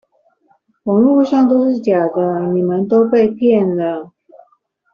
[0.85, 4.11] 網路上都是假的，你們都被騙了